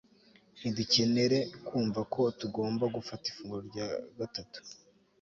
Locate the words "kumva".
1.67-1.99